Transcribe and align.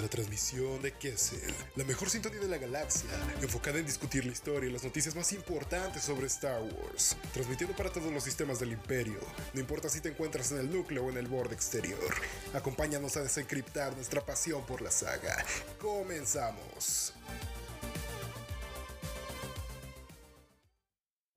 la 0.00 0.08
transmisión 0.08 0.82
de 0.82 0.92
Kessel, 0.92 1.54
la 1.74 1.84
mejor 1.84 2.10
sintonía 2.10 2.40
de 2.40 2.48
la 2.48 2.58
galaxia, 2.58 3.10
enfocada 3.40 3.78
en 3.78 3.86
discutir 3.86 4.24
la 4.24 4.32
historia 4.32 4.68
y 4.68 4.72
las 4.72 4.84
noticias 4.84 5.14
más 5.14 5.32
importantes 5.32 6.02
sobre 6.02 6.26
Star 6.26 6.62
Wars, 6.62 7.16
transmitiendo 7.32 7.76
para 7.76 7.90
todos 7.90 8.12
los 8.12 8.24
sistemas 8.24 8.58
del 8.58 8.72
Imperio, 8.72 9.20
no 9.54 9.60
importa 9.60 9.88
si 9.88 10.00
te 10.00 10.08
encuentras 10.08 10.52
en 10.52 10.58
el 10.58 10.70
núcleo 10.70 11.04
o 11.04 11.10
en 11.10 11.16
el 11.16 11.26
borde 11.26 11.54
exterior. 11.54 12.14
Acompáñanos 12.54 13.16
a 13.16 13.22
desencriptar 13.22 13.94
nuestra 13.94 14.24
pasión 14.24 14.64
por 14.66 14.82
la 14.82 14.90
saga. 14.90 15.44
Comenzamos. 15.80 17.12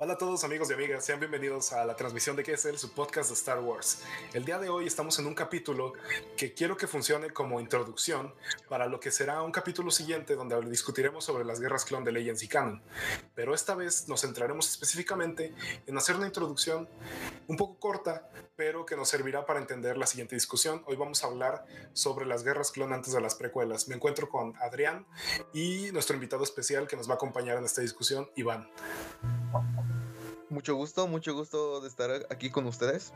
Hola 0.02 0.14
a 0.14 0.18
todos 0.18 0.46
amigos 0.46 0.70
y 0.70 0.74
amigas, 0.74 1.04
sean 1.04 1.20
bienvenidos 1.20 1.74
a 1.74 1.84
la 1.84 1.94
transmisión 1.94 2.38
de 2.38 2.44
Kessel, 2.44 2.78
su 2.78 2.94
podcast 2.94 3.28
de 3.32 3.34
Star 3.34 3.60
Wars. 3.60 4.02
El 4.32 4.46
día 4.46 4.58
de 4.58 4.70
hoy 4.70 4.88
estamos 4.88 5.20
en 5.20 5.28
un 5.28 5.36
capítulo 5.36 5.92
que 6.38 6.54
quiero 6.54 6.78
que 6.78 6.88
funcione 6.88 7.32
como 7.32 7.60
introducción 7.60 8.34
para 8.70 8.86
lo 8.86 9.02
que 9.02 9.12
será 9.12 9.42
un 9.42 9.52
capítulo 9.52 9.92
siguiente 9.92 10.36
donde 10.36 10.56
discutiremos 10.70 11.26
sobre 11.26 11.44
las 11.44 11.60
guerras 11.60 11.84
clon 11.84 12.06
de 12.06 12.14
Legends 12.14 12.44
y 12.44 12.48
Canon. 12.48 12.82
Pero 13.36 13.54
esta 13.54 13.76
vez 13.76 14.08
nos 14.08 14.22
centraremos 14.22 14.70
específicamente 14.70 15.54
en 15.86 15.98
hacer 15.98 16.16
una 16.16 16.28
introducción 16.28 16.88
un 17.48 17.58
poco 17.58 17.78
corta, 17.78 18.32
pero 18.56 18.86
que 18.86 18.96
nos 18.96 19.10
servirá 19.10 19.46
para 19.46 19.60
entender 19.60 19.98
la 19.98 20.08
siguiente 20.08 20.34
discusión. 20.34 20.82
Hoy 20.86 20.96
vamos 20.96 21.26
a 21.26 21.28
hablar 21.28 21.66
sobre 21.92 22.26
las 22.26 22.46
guerras 22.46 22.72
clon 22.72 22.94
antes 22.94 23.12
de 23.12 23.20
las 23.20 23.36
precuelas. 23.36 23.90
Me 23.90 23.96
encuentro 23.96 24.30
con 24.30 24.56
Adrián 24.62 25.06
y 25.54 25.92
nuestro 25.92 26.16
invitado 26.16 26.46
especial 26.46 26.88
que 26.88 26.96
nos 26.96 27.10
va 27.10 27.16
a 27.16 27.16
acompañar 27.16 27.58
en 27.58 27.66
esta 27.66 27.82
discusión, 27.82 28.30
Iván. 28.38 28.70
Mucho 30.50 30.74
gusto, 30.76 31.08
mucho 31.08 31.36
gusto 31.36 31.80
de 31.80 31.88
estar 31.88 32.10
aquí 32.32 32.50
con 32.50 32.66
ustedes. 32.66 33.14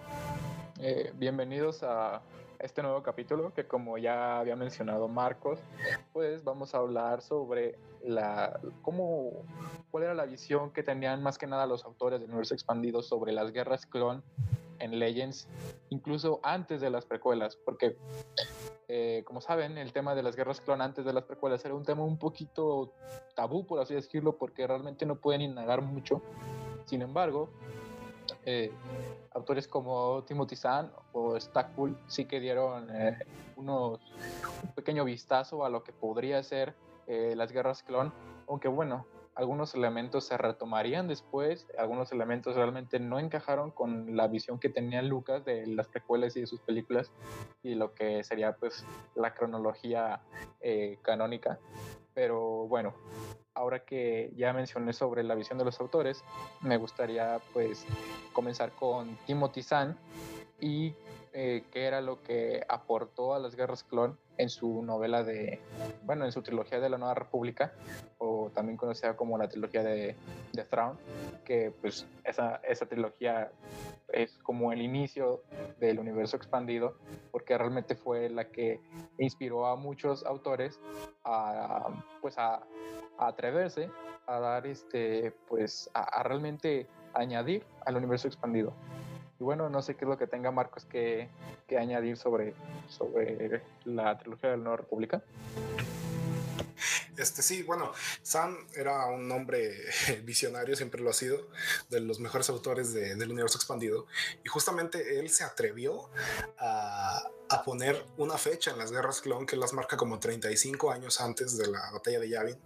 Eh, 0.80 1.12
bienvenidos 1.16 1.82
a 1.82 2.22
este 2.60 2.84
nuevo 2.84 3.02
capítulo 3.02 3.52
que 3.56 3.66
como 3.66 3.98
ya 3.98 4.38
había 4.38 4.56
mencionado 4.56 5.08
Marcos, 5.08 5.60
pues 6.14 6.44
vamos 6.44 6.76
a 6.76 6.78
hablar 6.78 7.24
sobre 7.24 7.80
la 8.04 8.60
cómo 8.84 9.32
cuál 9.90 10.04
era 10.04 10.14
la 10.14 10.26
visión 10.26 10.70
que 10.70 10.84
tenían 10.84 11.24
más 11.24 11.40
que 11.40 11.48
nada 11.48 11.66
los 11.66 11.86
autores 11.86 12.20
del 12.20 12.30
universo 12.30 12.54
expandido 12.54 13.02
sobre 13.02 13.34
las 13.34 13.52
guerras 13.52 13.88
clon 13.88 14.22
en 14.78 15.00
Legends, 15.00 15.48
incluso 15.90 16.40
antes 16.44 16.82
de 16.82 16.92
las 16.92 17.06
precuelas, 17.06 17.56
porque 17.56 17.98
eh, 18.88 19.24
como 19.26 19.42
saben, 19.42 19.80
el 19.80 19.92
tema 19.92 20.14
de 20.14 20.22
las 20.22 20.36
guerras 20.36 20.62
clon 20.62 20.82
antes 20.82 21.04
de 21.04 21.14
las 21.14 21.24
precuelas 21.24 21.66
era 21.66 21.74
un 21.74 21.84
tema 21.84 22.04
un 22.04 22.20
poquito 22.20 22.94
tabú, 23.34 23.66
por 23.66 23.80
así 23.80 23.96
decirlo, 23.96 24.38
porque 24.38 24.68
realmente 24.68 25.08
no 25.08 25.16
pueden 25.16 25.42
indagar 25.42 25.82
mucho 25.82 26.22
sin 26.86 27.02
embargo, 27.02 27.50
eh, 28.46 28.72
autores 29.32 29.68
como 29.68 30.24
Timothy 30.26 30.56
Zahn 30.56 30.92
o 31.14 31.40
Stackpool 31.40 31.98
sí 32.08 32.26
que 32.26 32.40
dieron 32.40 32.90
eh, 32.96 33.18
unos, 33.56 34.00
un 34.64 34.70
pequeño 34.74 35.06
vistazo 35.06 35.66
a 35.66 35.70
lo 35.70 35.84
que 35.84 35.92
podría 35.92 36.42
ser 36.44 36.76
eh, 37.08 37.34
las 37.36 37.52
guerras 37.52 37.84
clon, 37.84 38.14
aunque 38.48 38.68
bueno, 38.68 39.06
algunos 39.36 39.74
elementos 39.74 40.26
se 40.26 40.38
retomarían 40.38 41.08
después, 41.08 41.68
algunos 41.78 42.12
elementos 42.12 42.56
realmente 42.56 43.00
no 43.00 43.18
encajaron 43.18 43.72
con 43.72 44.16
la 44.16 44.28
visión 44.28 44.60
que 44.60 44.70
tenía 44.70 45.02
Lucas 45.02 45.44
de 45.44 45.66
las 45.66 45.88
precuelas 45.88 46.36
y 46.38 46.42
de 46.42 46.48
sus 46.48 46.62
películas 46.62 47.12
y 47.64 47.74
lo 47.74 47.96
que 47.96 48.24
sería 48.24 48.56
pues 48.56 48.86
la 49.16 49.34
cronología 49.34 50.22
canónica. 51.02 51.60
Pero 52.14 52.68
bueno, 52.68 52.94
ahora 53.54 53.86
que 53.86 54.32
ya 54.36 54.54
mencioné 54.54 54.94
sobre 54.94 55.24
la 55.24 55.36
visión 55.36 55.58
de 55.58 55.66
los 55.66 55.80
autores, 55.80 56.24
me 56.62 56.78
gustaría 56.78 57.40
pues 57.54 57.86
comenzar 58.34 58.72
con 58.72 59.18
Timothy 59.26 59.64
Zahn 59.64 59.98
y 60.60 60.94
eh, 61.34 61.64
qué 61.72 61.86
era 61.86 62.02
lo 62.02 62.22
que 62.22 62.64
aportó 62.68 63.34
a 63.34 63.40
las 63.40 63.56
guerras 63.56 63.84
clon 63.84 64.18
en 64.38 64.50
su 64.50 64.82
novela 64.84 65.24
de, 65.24 65.60
bueno, 66.04 66.26
en 66.26 66.32
su 66.32 66.42
trilogía 66.42 66.80
de 66.80 66.90
la 66.90 66.98
Nueva 66.98 67.14
República, 67.14 67.74
o 68.18 68.52
también 68.54 68.78
conocida 68.78 69.16
como 69.16 69.38
la 69.38 69.48
trilogía 69.48 69.84
de, 69.84 70.16
The 70.54 70.64
Throne, 70.66 71.00
que 71.46 71.72
pues 71.82 72.08
esa, 72.24 72.62
esa 72.68 72.86
trilogía 72.86 73.52
es 74.12 74.38
como 74.40 74.72
el 74.72 74.82
inicio 74.82 75.44
del 75.80 76.00
universo 76.00 76.38
expandido, 76.38 76.98
porque 77.32 77.58
realmente 77.58 77.96
fue 77.96 78.30
la 78.30 78.50
que 78.50 78.80
inspiró 79.18 79.66
a 79.68 79.76
muchos 79.76 80.26
autores 80.26 80.80
a, 81.24 81.90
pues 82.22 82.38
a, 82.38 82.64
atreverse 83.18 83.90
a 84.26 84.40
dar 84.40 84.66
este, 84.66 85.34
pues 85.48 85.90
a 85.94 86.24
realmente 86.24 86.88
añadir 87.14 87.66
al 87.86 87.98
universo 87.98 88.28
expandido. 88.28 88.74
Y 89.44 89.46
bueno, 89.46 89.70
no 89.70 89.82
sé 89.82 89.96
qué 89.96 90.06
es 90.06 90.10
lo 90.10 90.18
que 90.18 90.26
tenga 90.26 90.52
Marcos 90.52 90.86
que, 90.86 91.28
que 91.68 91.78
añadir 91.78 92.16
sobre, 92.16 92.54
sobre 92.88 93.62
la 93.84 94.18
trilogía 94.18 94.52
de 94.52 94.56
la 94.56 94.64
Nueva 94.64 94.78
República. 94.78 95.22
Este 97.18 97.42
sí, 97.42 97.62
bueno, 97.62 97.92
Sam 98.22 98.58
era 98.74 99.06
un 99.08 99.30
hombre 99.34 99.76
visionario, 100.24 100.78
siempre 100.78 101.02
lo 101.02 101.10
ha 101.10 101.14
sido, 101.14 101.50
de 101.90 102.00
los 102.00 102.22
mejores 102.22 102.48
autores 102.48 102.94
del 102.94 103.30
universo 103.30 103.58
expandido. 103.58 104.08
Y 104.46 104.48
justamente 104.48 105.20
él 105.20 105.30
se 105.30 105.44
atrevió 105.44 106.10
a, 106.58 107.30
a, 107.50 107.64
poner 107.64 108.02
una 108.16 108.38
fecha 108.38 108.72
en 108.72 108.78
las 108.78 108.94
guerras 108.94 109.20
clon 109.20 109.46
que 109.46 109.58
las 109.58 109.74
marca 109.74 109.98
como 109.98 110.20
35 110.20 110.90
años 110.90 111.20
antes 111.20 111.58
de 111.58 111.68
la 111.68 111.92
batalla 111.92 112.22
de 112.22 112.30
Yavin, 112.30 112.58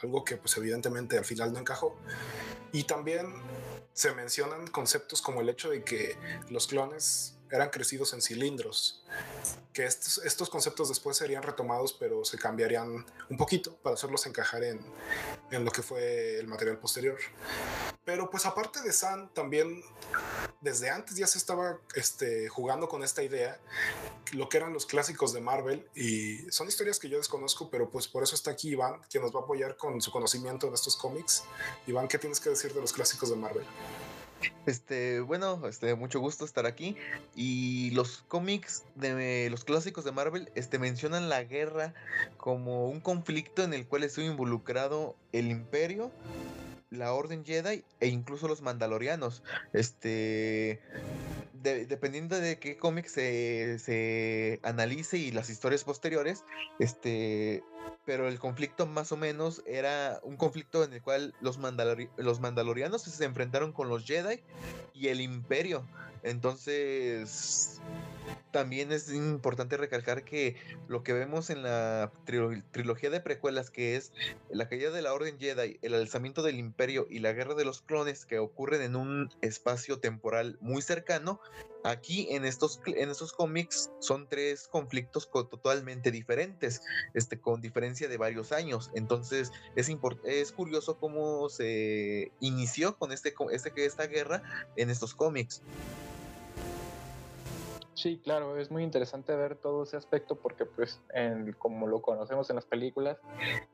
algo 0.00 0.24
que 0.24 0.36
pues 0.36 0.56
evidentemente 0.56 1.18
al 1.18 1.24
final 1.24 1.52
no 1.52 1.58
encajó. 1.58 1.98
Y 2.70 2.84
también 2.84 3.26
se 3.92 4.12
mencionan 4.12 4.66
conceptos 4.68 5.20
como 5.22 5.40
el 5.40 5.48
hecho 5.48 5.70
de 5.70 5.84
que 5.84 6.16
los 6.50 6.66
clones 6.66 7.36
eran 7.50 7.68
crecidos 7.68 8.14
en 8.14 8.22
cilindros, 8.22 9.04
que 9.74 9.84
estos, 9.84 10.24
estos 10.24 10.48
conceptos 10.48 10.88
después 10.88 11.18
serían 11.18 11.42
retomados, 11.42 11.92
pero 11.92 12.24
se 12.24 12.38
cambiarían 12.38 13.04
un 13.28 13.36
poquito 13.36 13.76
para 13.76 13.94
hacerlos 13.94 14.26
encajar 14.26 14.64
en, 14.64 14.80
en 15.50 15.64
lo 15.64 15.70
que 15.70 15.82
fue 15.82 16.38
el 16.38 16.46
material 16.46 16.78
posterior. 16.78 17.18
Pero 18.04 18.30
pues 18.30 18.46
aparte 18.46 18.80
de 18.80 18.92
San, 18.92 19.32
también 19.34 19.82
desde 20.62 20.90
antes 20.90 21.16
ya 21.16 21.26
se 21.26 21.38
estaba 21.38 21.78
este, 21.94 22.48
jugando 22.48 22.88
con 22.88 23.02
esta 23.02 23.22
idea, 23.22 23.60
lo 24.32 24.48
que 24.48 24.56
eran 24.56 24.72
los 24.72 24.86
clásicos 24.86 25.32
de 25.32 25.40
Marvel, 25.40 25.86
y 25.94 26.38
son 26.50 26.68
historias 26.68 26.98
que 26.98 27.08
yo 27.08 27.18
desconozco, 27.18 27.68
pero 27.68 27.90
pues 27.90 28.08
por 28.08 28.22
eso 28.22 28.34
está 28.34 28.52
aquí 28.52 28.70
Iván, 28.70 29.00
que 29.10 29.20
nos 29.20 29.34
va 29.34 29.40
a 29.40 29.42
apoyar 29.42 29.76
con 29.76 30.00
su 30.00 30.10
conocimiento 30.10 30.68
en 30.68 30.74
estos 30.74 30.96
cómics. 30.96 31.44
Iván, 31.86 32.08
¿qué 32.08 32.18
tienes 32.18 32.40
que 32.40 32.50
decir 32.50 32.72
de 32.72 32.80
los 32.80 32.92
clásicos 32.92 33.28
de 33.28 33.36
Marvel? 33.36 33.66
Este, 34.66 35.20
bueno, 35.20 35.66
este, 35.68 35.94
mucho 35.94 36.20
gusto 36.20 36.44
estar 36.44 36.66
aquí. 36.66 36.96
Y 37.34 37.90
los 37.90 38.24
cómics 38.28 38.84
de 38.94 39.48
los 39.50 39.64
clásicos 39.64 40.04
de 40.04 40.12
Marvel, 40.12 40.50
este, 40.54 40.78
mencionan 40.78 41.28
la 41.28 41.42
guerra 41.44 41.94
como 42.36 42.88
un 42.88 43.00
conflicto 43.00 43.62
en 43.62 43.74
el 43.74 43.86
cual 43.86 44.04
estuvo 44.04 44.24
involucrado 44.24 45.16
el 45.32 45.50
Imperio, 45.50 46.10
la 46.92 47.12
Orden 47.14 47.44
Jedi 47.44 47.84
e 48.00 48.08
incluso 48.08 48.46
los 48.48 48.62
Mandalorianos. 48.62 49.42
Este, 49.72 50.80
dependiendo 51.62 52.38
de 52.38 52.58
qué 52.58 52.76
cómic 52.76 53.06
se, 53.06 53.78
se, 53.78 54.60
analice 54.62 55.16
y 55.18 55.30
las 55.30 55.48
historias 55.50 55.84
posteriores, 55.84 56.44
este, 56.78 57.62
pero 58.04 58.28
el 58.28 58.38
conflicto 58.38 58.86
más 58.86 59.12
o 59.12 59.16
menos 59.16 59.62
era 59.66 60.20
un 60.22 60.36
conflicto 60.36 60.84
en 60.84 60.92
el 60.92 61.02
cual 61.02 61.34
los, 61.40 61.58
los 62.16 62.40
mandalorianos 62.40 63.02
se 63.02 63.24
enfrentaron 63.24 63.72
con 63.72 63.88
los 63.88 64.04
Jedi 64.04 64.42
y 64.92 65.08
el 65.08 65.20
imperio. 65.20 65.86
Entonces, 66.22 67.80
también 68.52 68.92
es 68.92 69.12
importante 69.12 69.76
recalcar 69.76 70.24
que 70.24 70.56
lo 70.86 71.02
que 71.02 71.12
vemos 71.12 71.50
en 71.50 71.62
la 71.62 72.12
trilogía 72.24 73.10
de 73.10 73.20
precuelas, 73.20 73.70
que 73.70 73.96
es 73.96 74.12
la 74.50 74.68
caída 74.68 74.90
de 74.90 75.02
la 75.02 75.12
Orden 75.12 75.38
Jedi, 75.38 75.78
el 75.82 75.94
alzamiento 75.94 76.42
del 76.42 76.58
Imperio 76.58 77.06
y 77.10 77.18
la 77.18 77.32
guerra 77.32 77.54
de 77.54 77.64
los 77.64 77.82
clones 77.82 78.24
que 78.26 78.38
ocurren 78.38 78.82
en 78.82 78.94
un 78.94 79.30
espacio 79.40 79.98
temporal 79.98 80.58
muy 80.60 80.82
cercano, 80.82 81.40
aquí 81.82 82.28
en 82.30 82.44
estos, 82.44 82.80
en 82.86 83.10
estos 83.10 83.32
cómics 83.32 83.90
son 84.00 84.28
tres 84.28 84.68
conflictos 84.68 85.30
totalmente 85.30 86.10
diferentes, 86.10 86.82
este, 87.14 87.40
con 87.40 87.60
diferencia 87.60 88.06
de 88.06 88.18
varios 88.18 88.52
años. 88.52 88.90
Entonces 88.94 89.50
es, 89.76 89.90
es 90.24 90.52
curioso 90.52 90.98
cómo 90.98 91.48
se 91.48 92.30
inició 92.40 92.96
con 92.98 93.12
este, 93.12 93.34
este, 93.50 93.84
esta 93.84 94.06
guerra 94.06 94.42
en 94.76 94.90
estos 94.90 95.14
cómics. 95.14 95.62
Sí, 97.94 98.18
claro, 98.24 98.56
es 98.56 98.70
muy 98.70 98.82
interesante 98.82 99.34
ver 99.36 99.56
todo 99.56 99.82
ese 99.82 99.96
aspecto 99.96 100.36
porque, 100.36 100.64
pues, 100.64 101.00
como 101.58 101.86
lo 101.86 102.00
conocemos 102.00 102.48
en 102.48 102.56
las 102.56 102.64
películas, 102.64 103.18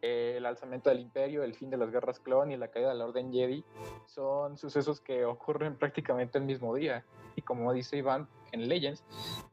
el 0.02 0.44
alzamiento 0.44 0.90
del 0.90 1.00
imperio, 1.00 1.44
el 1.44 1.54
fin 1.54 1.70
de 1.70 1.76
las 1.76 1.90
guerras 1.90 2.18
clon 2.18 2.50
y 2.50 2.56
la 2.56 2.68
caída 2.68 2.88
de 2.88 2.96
la 2.96 3.06
Orden 3.06 3.32
Jedi 3.32 3.64
son 4.06 4.58
sucesos 4.58 5.00
que 5.00 5.24
ocurren 5.24 5.76
prácticamente 5.76 6.38
el 6.38 6.44
mismo 6.44 6.74
día. 6.74 7.04
Y 7.36 7.42
como 7.42 7.72
dice 7.72 7.96
Iván 7.96 8.28
en 8.50 8.68
Legends, 8.68 9.04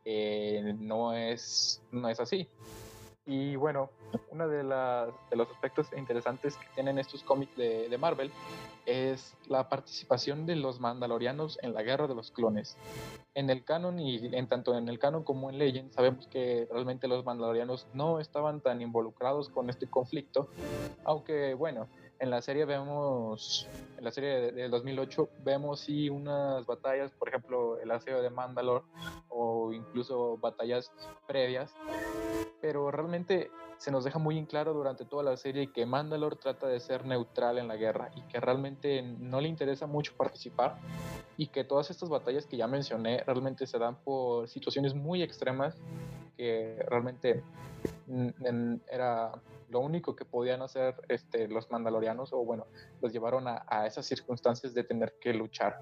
eh, 0.03 0.73
no, 0.79 1.13
es, 1.13 1.83
no 1.91 2.09
es 2.09 2.19
así. 2.19 2.50
Y 3.25 3.56
bueno, 3.56 3.89
uno 4.30 4.48
de, 4.48 4.57
de 4.57 5.36
los 5.36 5.50
aspectos 5.50 5.88
interesantes 5.98 6.57
que 6.57 6.68
tienen 6.75 7.00
estos 7.00 7.24
cómics 7.24 7.56
de, 7.57 7.89
de, 7.89 7.98
Marvel 7.98 8.31
es 8.86 9.36
la 9.48 9.68
participación 9.68 10.45
de 10.45 10.56
los 10.56 10.80
mandalorianos 10.80 11.57
en 11.63 11.74
la 11.74 11.81
guerra 11.81 12.07
de 12.07 12.13
los 12.13 12.30
clones. 12.30 12.77
En 13.33 13.50
el 13.50 13.63
canon 13.63 14.00
y 14.00 14.27
en 14.36 14.48
tanto 14.48 14.77
en 14.77 14.88
el 14.89 15.00
canon 15.00 15.24
como 15.24 15.50
en 15.50 15.57
Legend 15.57 15.92
sabemos 15.92 16.27
que 16.27 16.68
realmente 16.72 17.07
los 17.07 17.25
mandalorianos 17.25 17.88
no 17.94 18.19
estaban 18.19 18.62
tan 18.62 18.81
involucrados 18.81 19.50
con 19.50 19.69
este 19.72 19.88
conflicto, 19.88 20.48
aunque 21.04 21.56
bueno, 21.56 21.88
en 22.19 22.30
la 22.30 22.42
serie 22.42 22.66
vemos, 22.66 23.68
en 23.98 24.04
la 24.04 24.12
serie 24.12 24.51
del 24.51 24.72
2008, 24.72 25.30
vemos 25.44 25.81
sí 25.81 26.10
unas 26.10 26.66
batallas, 26.66 27.12
por 27.12 27.30
ejemplo, 27.30 27.80
el 27.80 27.92
aseo 27.92 28.22
de 28.22 28.30
Mandalore 28.30 28.86
o 29.30 29.74
incluso 29.74 30.38
batallas 30.38 30.92
previas, 31.27 31.74
pero 32.65 32.89
realmente 32.89 33.51
se 33.77 33.91
nos 33.91 34.03
deja 34.06 34.17
muy 34.17 34.39
en 34.39 34.47
claro 34.47 34.73
durante 34.73 35.06
toda 35.06 35.21
la 35.21 35.38
serie 35.38 35.71
que 35.71 35.85
Mandalore 35.85 36.35
trata 36.35 36.65
de 36.65 36.79
ser 36.79 37.06
neutral 37.06 37.59
en 37.59 37.67
la 37.67 37.75
guerra 37.75 38.09
y 38.15 38.23
que 38.23 38.39
realmente 38.39 39.03
no 39.03 39.39
le 39.39 39.47
interesa 39.47 39.85
mucho 39.85 40.13
participar 40.17 40.75
y 41.38 41.45
que 41.45 41.63
todas 41.63 41.91
estas 41.91 42.09
batallas 42.09 42.47
que 42.47 42.57
ya 42.57 42.65
mencioné 42.65 43.23
realmente 43.23 43.67
se 43.67 43.77
dan 43.77 43.97
por 43.97 44.50
situaciones 44.50 44.95
muy 44.95 45.21
extremas 45.21 45.79
que 46.38 46.83
realmente 46.89 47.44
era 48.91 49.33
lo 49.69 49.79
único 49.79 50.15
que 50.15 50.25
podían 50.25 50.63
hacer 50.63 50.95
este, 51.07 51.47
los 51.47 51.69
mandalorianos, 51.69 52.33
o 52.33 52.44
bueno, 52.44 52.65
los 53.00 53.13
llevaron 53.13 53.47
a, 53.47 53.63
a, 53.67 53.85
esas 53.85 54.07
circunstancias 54.07 54.73
de 54.73 54.83
tener 54.83 55.13
que 55.21 55.35
luchar. 55.35 55.79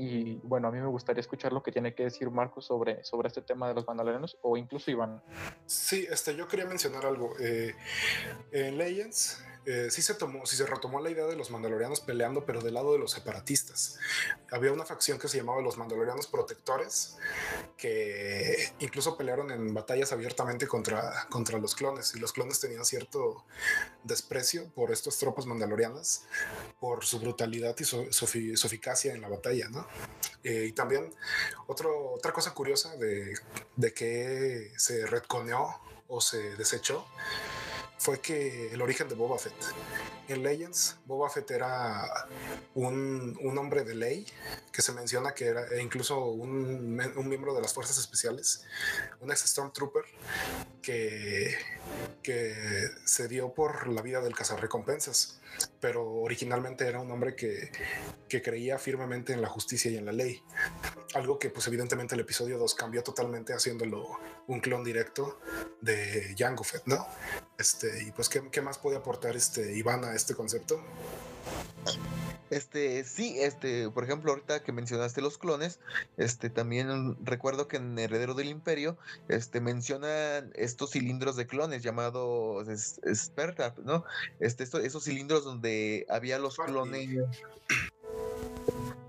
Y 0.00 0.36
bueno, 0.44 0.68
a 0.68 0.70
mí 0.70 0.78
me 0.78 0.86
gustaría 0.86 1.20
escuchar 1.20 1.52
lo 1.52 1.60
que 1.60 1.72
tiene 1.72 1.92
que 1.92 2.04
decir 2.04 2.30
Marcos 2.30 2.66
sobre, 2.66 3.02
sobre 3.02 3.26
este 3.26 3.42
tema 3.42 3.66
de 3.66 3.74
los 3.74 3.84
mandalorianos, 3.84 4.38
o 4.42 4.56
incluso 4.56 4.92
Iván. 4.92 5.20
Sí, 5.66 6.06
este, 6.08 6.36
yo 6.36 6.46
quería 6.46 6.66
mencionar 6.66 7.04
algo. 7.04 7.32
Eh, 7.40 7.74
en 8.52 8.78
Legends 8.78 9.44
eh, 9.70 9.90
sí 9.90 10.00
se 10.00 10.14
tomó, 10.14 10.46
sí 10.46 10.56
se 10.56 10.64
retomó 10.64 10.98
la 10.98 11.10
idea 11.10 11.26
de 11.26 11.36
los 11.36 11.50
mandalorianos 11.50 12.00
peleando, 12.00 12.46
pero 12.46 12.62
del 12.62 12.72
lado 12.72 12.94
de 12.94 12.98
los 12.98 13.10
separatistas. 13.10 13.98
Había 14.50 14.72
una 14.72 14.86
facción 14.86 15.18
que 15.18 15.28
se 15.28 15.36
llamaba 15.36 15.60
los 15.60 15.76
mandalorianos 15.76 16.26
protectores, 16.26 17.18
que 17.76 18.72
incluso 18.78 19.18
pelearon 19.18 19.50
en 19.50 19.74
batallas 19.74 20.10
abiertamente 20.12 20.66
contra, 20.66 21.26
contra 21.28 21.58
los 21.58 21.74
clones, 21.74 22.14
y 22.14 22.18
los 22.18 22.32
clones 22.32 22.60
tenían 22.60 22.86
cierto 22.86 23.44
desprecio 24.04 24.72
por 24.72 24.90
estas 24.90 25.18
tropas 25.18 25.44
mandalorianas, 25.44 26.24
por 26.80 27.04
su 27.04 27.20
brutalidad 27.20 27.76
y 27.78 27.84
su, 27.84 28.08
eficacia 28.64 29.12
en 29.12 29.20
la 29.20 29.28
batalla, 29.28 29.68
¿no? 29.68 29.86
Eh, 30.44 30.64
y 30.68 30.72
también 30.72 31.14
otro, 31.66 32.12
otra 32.12 32.32
cosa 32.32 32.54
curiosa 32.54 32.96
de, 32.96 33.34
de 33.76 33.92
que 33.92 34.72
se 34.78 35.04
retconeó 35.04 35.78
o 36.06 36.22
se 36.22 36.56
desechó 36.56 37.04
fue 38.08 38.20
que 38.20 38.72
el 38.72 38.80
origen 38.80 39.06
de 39.06 39.14
Boba 39.14 39.38
Fett. 39.38 39.52
En 40.28 40.42
Legends, 40.42 40.96
Boba 41.04 41.28
Fett 41.28 41.50
era 41.50 42.08
un, 42.74 43.36
un 43.38 43.58
hombre 43.58 43.84
de 43.84 43.94
ley 43.94 44.26
que 44.72 44.80
se 44.80 44.92
menciona 44.92 45.34
que 45.34 45.44
era 45.44 45.78
incluso 45.78 46.24
un, 46.24 46.98
un, 47.16 47.28
miembro 47.28 47.52
de 47.52 47.60
las 47.60 47.74
fuerzas 47.74 47.98
especiales, 47.98 48.64
un 49.20 49.30
ex 49.30 49.40
Stormtrooper 49.40 50.04
que, 50.80 51.54
que 52.22 52.54
se 53.04 53.28
dio 53.28 53.52
por 53.52 53.88
la 53.88 54.00
vida 54.00 54.22
del 54.22 54.34
cazarrecompensas 54.34 55.38
pero 55.80 56.06
originalmente 56.06 56.86
era 56.86 57.00
un 57.00 57.10
hombre 57.10 57.34
que, 57.34 57.70
que, 58.28 58.42
creía 58.42 58.78
firmemente 58.78 59.32
en 59.32 59.42
la 59.42 59.48
justicia 59.48 59.90
y 59.90 59.96
en 59.96 60.06
la 60.06 60.12
ley. 60.12 60.42
Algo 61.14 61.38
que 61.38 61.50
pues 61.50 61.66
evidentemente 61.66 62.14
el 62.14 62.20
episodio 62.20 62.58
2 62.58 62.74
cambió 62.74 63.02
totalmente 63.02 63.54
haciéndolo 63.54 64.18
un 64.46 64.60
clon 64.60 64.84
directo 64.84 65.38
de 65.80 66.34
Jango 66.36 66.64
Fett, 66.64 66.82
¿no? 66.86 67.06
Este, 67.58 68.04
y 68.04 68.12
pues, 68.12 68.28
¿qué, 68.28 68.42
qué 68.50 68.60
más 68.60 68.78
puede 68.78 68.98
aportar 68.98 69.34
este 69.36 69.76
Iván 69.76 70.04
a 70.04 70.14
este 70.14 70.34
concepto? 70.34 70.82
Este, 72.50 73.04
sí, 73.04 73.36
este, 73.38 73.90
por 73.90 74.04
ejemplo, 74.04 74.32
ahorita 74.32 74.62
que 74.62 74.72
mencionaste 74.72 75.20
los 75.20 75.36
clones, 75.36 75.80
este, 76.16 76.48
también 76.48 77.16
recuerdo 77.24 77.68
que 77.68 77.76
en 77.76 77.98
Heredero 77.98 78.34
del 78.34 78.48
Imperio, 78.48 78.96
este, 79.28 79.60
mencionan 79.60 80.50
estos 80.54 80.92
cilindros 80.92 81.36
de 81.36 81.46
clones 81.46 81.82
llamados 81.82 82.66
Spertap, 83.14 83.78
¿no? 83.80 84.04
Este, 84.40 84.64
esos 84.64 85.04
cilindros 85.04 85.44
donde 85.44 86.06
había 86.08 86.38
los 86.38 86.56
clones 86.56 87.08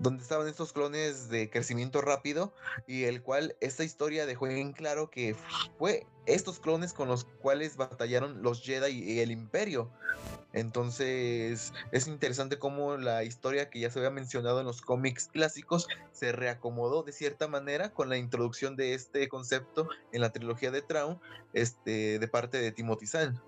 donde 0.00 0.22
estaban 0.22 0.48
estos 0.48 0.72
clones 0.72 1.28
de 1.28 1.50
crecimiento 1.50 2.00
rápido 2.00 2.52
y 2.86 3.04
el 3.04 3.22
cual 3.22 3.54
esta 3.60 3.84
historia 3.84 4.26
dejó 4.26 4.48
en 4.48 4.72
claro 4.72 5.10
que 5.10 5.36
fue 5.78 6.06
estos 6.26 6.58
clones 6.58 6.92
con 6.92 7.08
los 7.08 7.24
cuales 7.24 7.76
batallaron 7.76 8.42
los 8.42 8.62
Jedi 8.62 8.98
y 8.98 9.20
el 9.20 9.30
Imperio. 9.30 9.90
Entonces 10.52 11.72
es 11.92 12.06
interesante 12.08 12.58
cómo 12.58 12.96
la 12.96 13.22
historia 13.24 13.70
que 13.70 13.78
ya 13.78 13.90
se 13.90 13.98
había 14.00 14.10
mencionado 14.10 14.60
en 14.60 14.66
los 14.66 14.80
cómics 14.80 15.28
clásicos 15.28 15.86
se 16.12 16.32
reacomodó 16.32 17.02
de 17.02 17.12
cierta 17.12 17.46
manera 17.46 17.92
con 17.92 18.08
la 18.08 18.16
introducción 18.16 18.76
de 18.76 18.94
este 18.94 19.28
concepto 19.28 19.88
en 20.12 20.22
la 20.22 20.32
trilogía 20.32 20.70
de 20.70 20.82
Traum 20.82 21.18
este, 21.52 22.18
de 22.18 22.28
parte 22.28 22.58
de 22.58 22.72
Timothy 22.72 23.06
Zahn. 23.06 23.40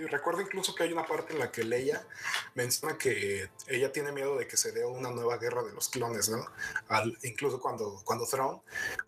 Recuerdo 0.00 0.42
incluso 0.42 0.74
que 0.74 0.84
hay 0.84 0.92
una 0.92 1.06
parte 1.06 1.32
en 1.32 1.38
la 1.38 1.50
que 1.50 1.64
Leia 1.64 2.06
menciona 2.54 2.98
que 2.98 3.50
ella 3.66 3.92
tiene 3.92 4.12
miedo 4.12 4.36
de 4.36 4.46
que 4.46 4.56
se 4.56 4.72
dé 4.72 4.84
una 4.84 5.10
nueva 5.10 5.36
guerra 5.38 5.62
de 5.62 5.72
los 5.72 5.88
clones, 5.88 6.28
¿no? 6.28 6.46
Incluso 7.22 7.60
cuando, 7.60 8.00
cuando 8.04 8.26
Thrawn 8.26 8.60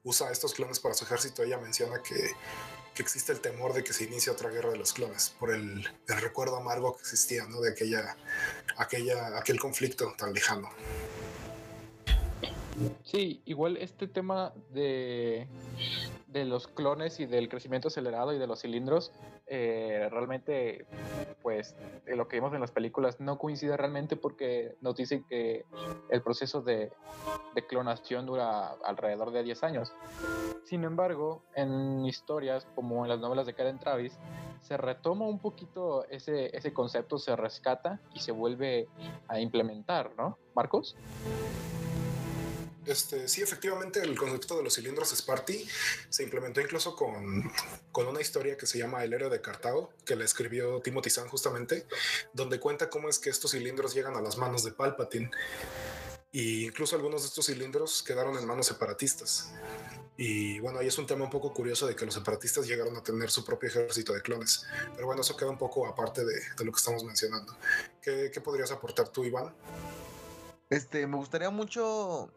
usa 0.03 0.31
estos 0.31 0.55
clones 0.55 0.81
para 0.81 0.95
su 0.95 1.05
ejército, 1.05 1.43
ella 1.43 1.59
menciona 1.59 2.03
que, 2.03 2.33
que 2.95 3.03
existe 3.03 3.33
el 3.33 3.41
temor 3.41 3.73
de 3.73 3.85
que 3.85 3.93
se 3.93 4.05
inicie 4.05 4.33
otra 4.33 4.51
guerra 4.51 4.71
de 4.71 4.79
los 4.79 4.93
clones 4.93 5.35
por 5.39 5.53
el, 5.53 5.89
el 6.09 6.21
recuerdo 6.21 6.57
amargo 6.57 6.95
que 6.95 7.03
existía, 7.03 7.47
¿no? 7.47 7.61
De 7.61 7.71
aquella, 7.71 8.17
aquella, 8.77 9.39
aquel 9.39 9.59
conflicto 9.59 10.15
tan 10.17 10.33
lejano. 10.33 10.71
Sí, 13.05 13.41
igual 13.45 13.77
este 13.77 14.09
tema 14.09 14.53
de, 14.71 15.47
de 16.35 16.45
los 16.45 16.67
clones 16.67 17.21
y 17.21 17.27
del 17.27 17.49
crecimiento 17.49 17.89
acelerado 17.89 18.33
y 18.35 18.39
de 18.39 18.49
los 18.49 18.61
cilindros, 18.61 19.13
eh, 19.47 20.09
realmente, 20.11 20.85
pues, 21.43 21.77
lo 22.07 22.27
que 22.27 22.37
vimos 22.37 22.53
en 22.53 22.61
las 22.61 22.73
películas 22.73 23.21
no 23.21 23.39
coincide 23.39 23.77
realmente 23.77 24.17
porque 24.17 24.77
nos 24.81 24.97
dicen 24.97 25.25
que 25.29 25.65
el 26.11 26.23
proceso 26.23 26.61
de, 26.61 26.91
de 27.55 27.67
clonación 27.67 28.27
dura 28.27 28.73
alrededor 28.85 29.31
de 29.31 29.45
10 29.45 29.63
años. 29.63 29.95
Sin 30.65 30.83
embargo, 30.83 31.45
en 31.55 32.05
historias 32.05 32.67
como 32.75 33.05
en 33.05 33.11
las 33.11 33.21
novelas 33.21 33.47
de 33.47 33.55
Karen 33.55 33.79
Travis, 33.79 34.19
se 34.61 34.77
retoma 34.77 35.27
un 35.27 35.39
poquito 35.39 36.05
ese, 36.09 36.57
ese 36.57 36.73
concepto, 36.73 37.17
se 37.19 37.37
rescata 37.37 38.01
y 38.13 38.19
se 38.19 38.33
vuelve 38.33 38.89
a 39.29 39.39
implementar, 39.39 40.11
¿no? 40.17 40.37
Marcos? 40.57 40.97
Este, 42.87 43.29
sí, 43.29 43.43
efectivamente, 43.43 44.01
el 44.01 44.17
concepto 44.17 44.57
de 44.57 44.63
los 44.63 44.75
cilindros 44.75 45.11
Sparty 45.11 45.67
se 46.11 46.23
implementó 46.23 46.61
incluso 46.61 46.95
con, 46.95 47.51
con, 47.93 48.07
una 48.07 48.21
historia 48.21 48.57
que 48.57 48.67
se 48.67 48.79
llama 48.79 49.05
El 49.05 49.15
héroe 49.15 49.31
de 49.31 49.41
Cartago, 49.41 49.93
que 50.05 50.17
la 50.17 50.25
escribió 50.25 50.81
Timothy 50.81 51.11
Zahn 51.11 51.29
justamente, 51.29 51.87
donde 52.33 52.61
cuenta 52.61 52.91
cómo 52.91 53.09
es 53.09 53.19
que 53.19 53.31
estos 53.31 53.53
cilindros 53.53 53.95
llegan 53.95 54.17
a 54.17 54.21
las 54.21 54.37
manos 54.37 54.65
de 54.65 54.73
Palpatine. 54.73 55.31
Y 56.31 56.67
incluso 56.67 56.97
algunos 56.97 57.23
de 57.23 57.29
estos 57.29 57.47
cilindros 57.47 58.03
quedaron 58.03 58.37
en 58.37 58.45
manos 58.45 58.67
separatistas. 58.67 59.53
Y 60.17 60.59
bueno, 60.59 60.81
ahí 60.81 60.89
es 60.89 60.99
un 60.99 61.07
tema 61.07 61.25
un 61.25 61.31
poco 61.31 61.53
curioso 61.55 61.87
de 61.87 61.95
que 61.95 62.05
los 62.05 62.15
separatistas 62.15 62.67
llegaron 62.67 62.97
a 62.97 63.03
tener 63.03 63.31
su 63.31 63.45
propio 63.45 63.69
ejército 63.69 64.13
de 64.13 64.21
clones. 64.21 64.67
Pero 64.95 65.07
bueno, 65.07 65.23
eso 65.23 65.37
queda 65.37 65.51
un 65.51 65.59
poco 65.59 65.87
aparte 65.87 66.25
de, 66.25 66.35
de 66.35 66.65
lo 66.65 66.73
que 66.73 66.79
estamos 66.79 67.05
mencionando. 67.05 67.57
¿Qué, 68.03 68.31
¿Qué 68.33 68.41
podrías 68.41 68.73
aportar 68.73 69.09
tú, 69.09 69.25
Iván? 69.25 69.55
Este, 70.71 71.07
me 71.07 71.17
gustaría 71.17 71.51
mucho 71.51 72.33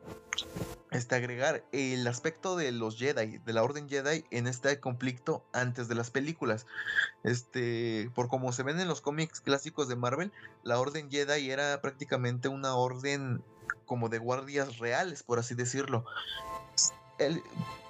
este, 0.92 1.16
agregar 1.16 1.64
el 1.72 2.06
aspecto 2.08 2.56
de 2.56 2.72
los 2.72 2.98
Jedi, 2.98 3.38
de 3.40 3.54
la 3.54 3.64
Orden 3.64 3.90
Jedi 3.90 4.26
en 4.32 4.48
este 4.48 4.80
conflicto 4.80 5.46
antes 5.54 5.88
de 5.88 5.96
las 5.96 6.12
películas. 6.12 6.66
Este, 7.24 8.12
por 8.16 8.28
como 8.28 8.52
se 8.52 8.64
ven 8.64 8.80
en 8.80 8.88
los 8.88 9.02
cómics 9.02 9.42
clásicos 9.42 9.88
de 9.88 9.96
Marvel, 9.96 10.32
la 10.64 10.80
Orden 10.80 11.10
Jedi 11.10 11.50
era 11.50 11.82
prácticamente 11.82 12.48
una 12.48 12.76
orden 12.76 13.44
como 13.86 14.10
de 14.10 14.20
guardias 14.20 14.78
reales, 14.78 15.24
por 15.24 15.40
así 15.40 15.56
decirlo. 15.56 16.06
El, 17.20 17.42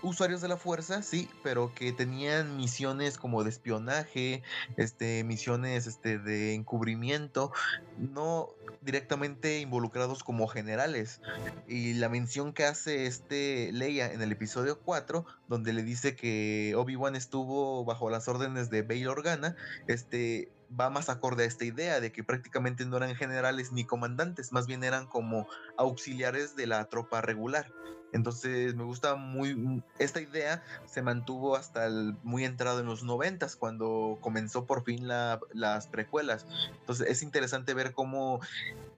usuarios 0.01 0.41
de 0.41 0.48
la 0.48 0.57
fuerza, 0.57 1.01
sí, 1.01 1.29
pero 1.43 1.74
que 1.74 1.91
tenían 1.91 2.57
misiones 2.57 3.17
como 3.17 3.43
de 3.43 3.50
espionaje, 3.50 4.43
este, 4.77 5.24
misiones 5.24 5.88
este, 5.88 6.17
de 6.19 6.53
encubrimiento, 6.53 7.51
no 7.98 8.50
directamente 8.81 9.60
involucrados 9.60 10.24
como 10.24 10.48
generales. 10.48 11.22
Y 11.67 11.93
la 11.96 12.10
mención 12.10 12.53
que 12.53 12.65
hace 12.65 13.05
este 13.05 13.72
Leia 13.72 14.12
en 14.12 14.22
el 14.22 14.31
episodio 14.31 14.79
4, 14.79 15.25
donde 15.48 15.74
le 15.74 15.84
dice 15.84 16.15
que 16.15 16.74
Obi-Wan 16.75 17.15
estuvo 17.15 17.84
bajo 17.84 18.10
las 18.10 18.27
órdenes 18.27 18.69
de 18.69 18.84
Bail 18.84 19.07
Organa, 19.07 19.55
este, 19.88 20.51
va 20.79 20.89
más 20.89 21.10
acorde 21.10 21.43
a 21.43 21.48
esta 21.48 21.65
idea 21.65 22.00
de 22.00 22.12
que 22.12 22.24
prácticamente 22.24 22.86
no 22.86 22.98
eran 22.98 23.15
generales 23.15 23.72
ni 23.72 23.86
comandantes, 23.86 24.51
más 24.51 24.67
bien 24.67 24.84
eran 24.84 25.07
como 25.07 25.48
auxiliares 25.77 26.55
de 26.55 26.67
la 26.67 26.86
tropa 26.86 27.22
regular. 27.22 27.72
Entonces 28.14 28.76
me 28.76 28.84
gusta 28.84 29.16
muy 29.16 29.84
esta 30.00 30.22
idea 30.22 30.64
se 30.86 31.02
mantuvo 31.02 31.56
hasta 31.56 31.90
muy 32.24 32.46
entrado 32.46 32.80
en 32.80 32.86
los 32.86 33.04
noventas 33.04 33.56
cuando 33.56 34.18
comenzó 34.22 34.66
por 34.66 34.84
fin 34.84 35.08
las 35.08 35.88
precuelas. 35.88 36.46
Entonces 36.80 37.08
es 37.10 37.22
interesante 37.22 37.74
ver 37.74 37.94
cómo 37.94 38.40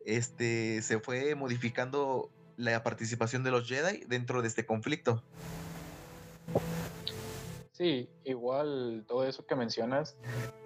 este 0.05 0.81
se 0.81 0.99
fue 0.99 1.35
modificando 1.35 2.29
la 2.57 2.83
participación 2.83 3.43
de 3.43 3.51
los 3.51 3.67
Jedi 3.67 4.03
dentro 4.07 4.41
de 4.41 4.47
este 4.47 4.65
conflicto. 4.65 5.23
Sí, 7.79 8.09
igual 8.25 9.05
todo 9.07 9.23
eso 9.23 9.45
que 9.45 9.55
mencionas 9.55 10.17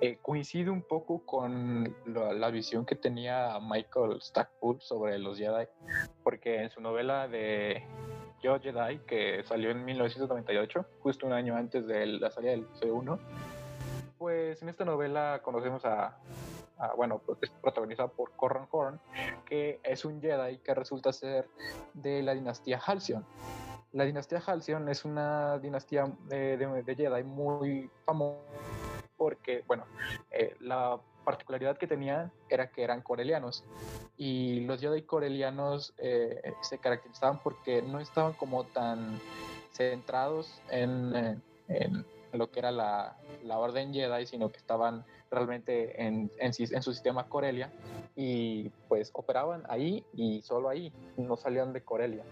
eh, 0.02 0.18
coincide 0.20 0.72
un 0.72 0.82
poco 0.82 1.24
con 1.24 1.96
la, 2.08 2.50
visión 2.50 2.88
que 2.88 2.96
tenía 2.96 3.60
Michael 3.62 4.20
Stackpole 4.20 4.80
sobre 4.82 5.20
los 5.20 5.38
Jedi, 5.38 5.68
porque 6.24 6.64
en 6.64 6.72
su 6.72 6.82
novela 6.82 7.28
de 7.28 7.84
Yo 8.42 8.60
Jedi, 8.60 8.98
que 9.06 9.44
salió 9.44 9.70
en 9.70 9.86
1998, 9.86 10.88
justo 11.02 11.28
un 11.28 11.34
año 11.34 11.56
antes 11.56 11.86
de 11.86 12.08
la 12.08 12.32
salida 12.32 12.54
del 12.54 12.68
C1, 12.80 13.20
pues 14.18 14.64
en 14.64 14.70
esta 14.70 14.84
novela 14.84 15.40
conocemos 15.44 15.86
a, 15.86 16.18
bueno, 16.98 17.22
pues, 17.24 17.38
es 17.44 17.52
protagonizada 17.52 18.10
por 18.10 18.32
Corran 18.32 18.68
Horn, 18.72 19.00
que 19.46 19.80
es 19.84 20.04
un 20.04 20.20
Jedi 20.20 20.58
que 20.58 20.74
resulta 20.74 21.14
ser 21.14 21.48
de 21.94 22.24
la 22.24 22.34
dinastía 22.34 22.82
Halcyon 22.84 23.24
la 23.94 24.06
dinastía 24.06 24.42
Halcyon 24.46 24.90
es 24.90 25.06
una 25.06 25.60
dinastía 25.60 26.12
de, 26.28 26.58
de, 26.58 26.96
Jedi 26.96 27.24
muy 27.24 27.90
famosa 28.06 28.42
porque, 29.16 29.64
bueno, 29.68 29.86
eh, 30.32 30.56
la 30.60 31.00
particularidad 31.24 31.78
que 31.78 31.88
tenía 31.88 32.32
era 32.50 32.70
que 32.72 32.84
eran 32.84 33.02
corelianos. 33.02 33.64
Y 34.18 34.62
los 34.62 34.82
Jedi 34.82 35.04
corelianos 35.04 35.94
eh, 35.98 36.54
se 36.62 36.80
caracterizaban 36.80 37.40
porque 37.42 37.82
no 37.82 38.00
estaban 38.00 38.34
como 38.34 38.66
tan 38.66 39.20
centrados 39.72 40.62
en, 40.70 41.16
eh, 41.16 41.38
en 41.68 42.06
lo 42.34 42.52
que 42.52 42.60
era 42.60 42.72
la, 42.72 43.16
la, 43.44 43.60
orden 43.60 43.94
Jedi, 43.94 44.26
sino 44.26 44.50
que 44.50 44.58
estaban 44.58 45.06
realmente 45.32 46.04
en, 46.04 46.32
en, 46.40 46.52
en, 46.58 46.84
su 46.84 46.94
sistema 46.94 47.30
Corelia 47.30 47.72
y 48.16 48.70
pues 48.88 49.12
operaban 49.14 49.64
ahí 49.70 50.04
y 50.14 50.42
solo 50.42 50.70
ahí, 50.70 50.92
no 51.18 51.36
salían 51.38 51.74
de 51.74 51.82
Corelia 51.82 52.24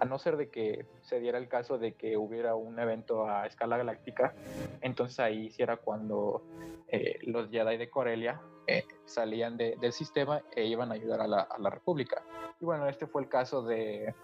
a 0.00 0.04
no 0.04 0.18
ser 0.18 0.36
de 0.36 0.48
que 0.48 0.86
se 1.02 1.20
diera 1.20 1.38
el 1.38 1.48
caso 1.48 1.78
de 1.78 1.92
que 1.92 2.16
hubiera 2.16 2.54
un 2.54 2.78
evento 2.78 3.28
a 3.28 3.46
escala 3.46 3.76
galáctica, 3.76 4.34
entonces 4.80 5.18
ahí 5.18 5.50
sí 5.50 5.62
era 5.62 5.76
cuando 5.76 6.42
eh, 6.88 7.18
los 7.22 7.50
Jedi 7.50 7.76
de 7.76 7.90
Corelia 7.90 8.40
eh, 8.66 8.84
salían 9.06 9.56
del 9.56 9.92
sistema 9.92 10.42
e 10.54 10.64
iban 10.66 10.92
a 10.92 10.94
ayudar 10.94 11.20
a 11.20 11.26
la, 11.26 11.70
República. 11.70 12.22
Y 12.60 12.64
bueno, 12.64 12.88
este 12.88 13.06
fue 13.06 13.22
el 13.22 13.28
caso 13.28 13.62
de, 13.62 14.14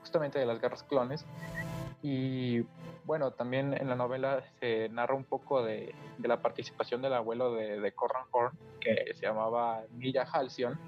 justamente 0.00 0.38
de 0.38 0.46
las 0.46 0.60
guerras 0.60 0.82
clones. 0.84 1.26
Y 2.02 2.64
bueno, 3.04 3.32
también 3.32 3.74
en 3.74 3.88
la 3.88 3.96
novela 3.96 4.42
se 4.58 4.88
narra 4.88 5.14
un 5.14 5.24
poco 5.24 5.62
de, 5.62 5.94
la 6.18 6.40
participación 6.40 7.02
del 7.02 7.14
abuelo 7.14 7.54
de, 7.54 7.80
de 7.80 7.92
Corran 7.92 8.24
Horn, 8.30 8.56
que 8.80 9.12
se 9.14 9.26
llamaba 9.26 9.82
Milla 9.90 10.22
Halcyon, 10.22 10.78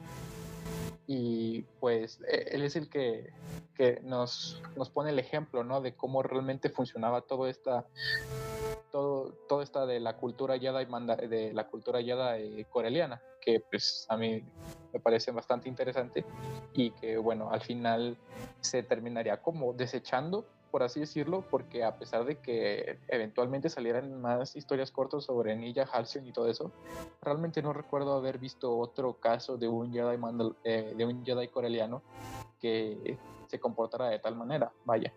y 1.07 1.63
pues 1.81 2.21
e, 2.29 2.49
él 2.53 2.63
es 2.63 2.77
el 2.77 2.89
que, 2.89 3.33
que 3.75 4.01
nos, 4.03 4.63
nos, 4.77 4.91
pone 4.91 5.11
el 5.11 5.19
ejemplo, 5.19 5.65
¿no? 5.65 5.81
De 5.81 5.95
cómo 5.95 6.23
realmente 6.23 6.71
funcionaba 6.71 7.23
todo 7.23 7.49
esta, 7.49 7.87
todo, 8.91 9.33
todo 9.49 9.63
esta 9.63 9.85
de 9.87 10.01
la 10.01 10.17
cultura 10.17 10.59
Jedi, 10.59 10.87
de 11.29 11.53
la 11.53 11.67
cultura 11.67 12.01
Jedi 12.01 12.65
coreliana, 12.65 13.21
que 13.41 13.61
pues 13.61 14.07
a 14.09 14.17
mí 14.17 14.45
me 14.93 15.01
parece 15.01 15.33
bastante 15.33 15.69
interesante 15.69 16.25
y 16.73 16.91
que 16.93 17.19
bueno, 17.19 17.51
al 17.51 17.61
final 17.61 18.17
se 18.61 18.83
terminaría 18.83 19.43
como 19.43 19.73
desechando 19.73 20.47
por 20.73 20.83
así 20.83 21.01
decirlo, 21.01 21.45
porque 21.51 21.85
a 21.85 21.99
pesar 21.99 22.25
de 22.25 22.41
que 22.41 22.99
eventualmente 23.07 23.69
salieran 23.69 24.23
más 24.23 24.57
historias 24.57 24.91
cortas 24.91 25.25
sobre 25.25 25.55
Ninja 25.55 25.83
Halcyon 25.85 26.27
y 26.27 26.33
todo 26.33 26.49
eso, 26.49 26.73
realmente 27.21 27.61
no 27.61 27.75
recuerdo 27.75 28.15
haber 28.15 28.39
visto 28.39 28.77
otro 28.79 29.21
caso 29.21 29.59
de 29.59 29.69
un 29.69 29.93
Jedi, 29.93 30.19
eh, 30.65 30.95
de 30.97 31.05
un 31.05 31.23
Jedi 31.27 31.49
coreliano 31.49 32.03
que 32.59 33.19
se 33.49 33.61
comportara 33.61 34.09
de 34.09 34.19
tal 34.19 34.35
manera, 34.35 34.73
vaya. 34.87 35.13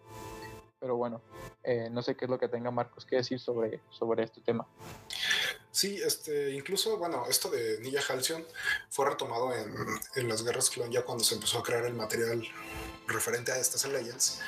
Pero 0.77 0.97
bueno, 0.97 1.21
eh, 1.63 1.87
no 1.89 2.03
sé 2.03 2.17
qué 2.17 2.25
es 2.25 2.31
lo 2.31 2.37
que 2.37 2.49
tenga 2.49 2.69
Marcos 2.69 3.05
que 3.05 3.15
decir 3.15 3.39
sobre, 3.39 3.79
sobre 3.91 4.25
este 4.25 4.41
tema. 4.41 4.67
Sí, 5.71 6.01
este, 6.05 6.51
incluso, 6.51 6.97
bueno, 6.97 7.23
esto 7.29 7.49
de 7.49 7.79
Ninja 7.79 8.01
Halcyon 8.09 8.43
fue 8.89 9.09
retomado 9.09 9.53
en, 9.53 9.73
en 10.15 10.27
las 10.27 10.43
guerras 10.43 10.69
clon 10.69 10.91
ya 10.91 11.05
cuando 11.05 11.23
se 11.23 11.35
empezó 11.35 11.59
a 11.59 11.63
crear 11.63 11.85
el 11.85 11.93
material 11.93 12.43
referente 13.07 13.51
a 13.51 13.57
estas 13.57 13.85
Legends, 13.85 14.39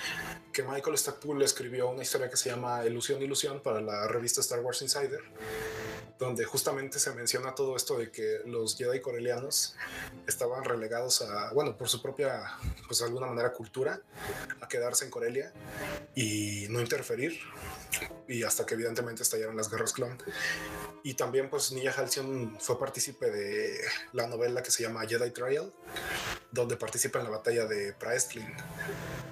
que 0.52 0.64
Michael 0.64 0.98
Stackpole 0.98 1.46
escribió 1.46 1.90
una 1.90 2.02
historia 2.02 2.30
que 2.30 2.38
se 2.38 2.50
llama 2.50 2.86
Ilusión, 2.86 3.22
Ilusión 3.22 3.62
para 3.62 3.82
la 3.82 4.08
revista 4.08 4.42
Star 4.42 4.60
Wars 4.60 4.82
Insider, 4.82 5.22
donde 6.18 6.46
justamente 6.46 7.00
se 7.00 7.14
menciona 7.14 7.54
todo 7.54 7.76
esto 7.76 7.98
de 7.98 8.12
que 8.12 8.40
los 8.46 8.76
Jedi 8.76 9.00
corelianos 9.02 9.76
estaban 10.26 10.64
relegados 10.64 11.22
a, 11.22 11.54
bueno, 11.54 11.78
por 11.78 11.88
su 11.90 12.02
propia, 12.02 12.44
pues 12.88 13.00
de 13.00 13.06
alguna 13.06 13.28
manera, 13.28 13.54
cultura, 13.54 14.02
a 14.62 14.68
quedarse 14.68 15.06
en 15.06 15.12
Corelia 15.12 15.54
y 16.16 16.68
no 16.70 16.82
interferir, 16.82 17.40
y 18.28 18.44
hasta 18.44 18.66
que 18.66 18.74
evidentemente 18.74 19.24
estallaron 19.24 19.56
las 19.56 19.70
guerras 19.70 19.94
clon. 19.94 20.18
Y 21.04 21.14
también 21.14 21.50
pues 21.50 21.72
Nia 21.72 21.94
Halcyon 21.96 22.58
fue 22.60 22.80
partícipe 22.80 23.30
de 23.30 23.80
la 24.14 24.28
novela 24.28 24.64
que 24.64 24.72
se 24.72 24.84
llama 24.84 25.06
Jedi 25.06 25.32
Trial, 25.32 25.72
donde 26.58 26.76
participa 26.76 27.20
en 27.20 27.26
la 27.26 27.32
batalla 27.32 27.66
de 27.66 27.94
Praestlin. 27.94 28.54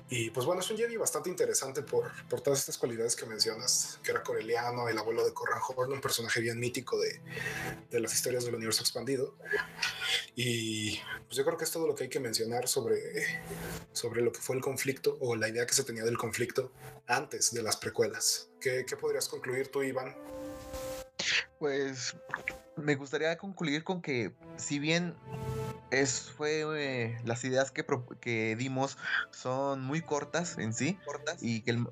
Y 0.08 0.29
pues 0.29 0.46
bueno, 0.46 0.62
es 0.62 0.70
un 0.70 0.77
Jedi 0.77 0.98
bastante 0.98 1.29
interesante 1.29 1.82
por, 1.82 2.12
por 2.29 2.39
todas 2.39 2.60
estas 2.60 2.77
cualidades 2.77 3.15
que 3.15 3.25
mencionas, 3.25 4.00
que 4.03 4.12
era 4.12 4.22
coreliano, 4.22 4.88
el 4.88 4.98
abuelo 4.98 5.25
de 5.25 5.34
Corran 5.34 5.60
Horn, 5.67 5.94
un 5.94 6.01
personaje 6.01 6.39
bien 6.41 6.60
mítico 6.60 7.00
de, 7.00 7.20
de, 7.89 8.00
las 8.00 8.13
historias 8.13 8.46
del 8.46 8.53
universo 8.53 8.82
expandido. 8.82 9.36
Y 10.36 11.00
pues 11.25 11.38
yo 11.38 11.44
creo 11.44 11.58
que 11.58 11.63
es 11.63 11.72
todo 11.72 11.88
lo 11.88 11.96
que 11.96 12.03
hay 12.03 12.10
que 12.10 12.20
mencionar 12.20 12.67
sobre, 12.67 13.41
sobre 13.94 14.22
lo 14.22 14.32
que 14.32 14.39
fue 14.39 14.55
el 14.55 14.62
conflicto 14.62 15.17
o 15.20 15.36
la 15.36 15.50
idea 15.50 15.65
que 15.65 15.74
se 15.74 15.84
tenía 15.84 16.03
del 16.03 16.17
conflicto 16.17 16.72
antes 17.08 17.51
de 17.51 17.63
las 17.63 17.75
precuelas. 17.77 18.50
¿Qué, 18.62 18.86
qué 18.88 18.96
podrías 18.96 19.27
concluir 19.27 19.70
tú, 19.70 19.82
Iván? 19.82 20.15
Pues 21.58 22.15
me 22.75 22.96
gustaría 22.96 23.36
concluir 23.38 23.84
con 23.84 24.01
que 24.01 24.34
si 24.58 24.77
bien 24.77 25.15
es, 26.02 26.32
fue 26.36 26.64
eh, 26.78 27.18
las 27.25 27.44
ideas 27.44 27.72
que, 27.72 27.86
que, 28.20 28.56
dimos 28.56 28.98
son 29.32 29.82
muy 29.82 30.02
cortas 30.02 30.58
en 30.58 30.74
sí 30.74 30.98
cortas. 31.06 31.42
Y, 31.42 31.62
que 31.62 31.72
el, 31.72 31.88